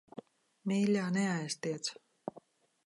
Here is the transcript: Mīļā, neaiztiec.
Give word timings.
Mīļā, 0.71 1.03
neaiztiec. 1.19 1.93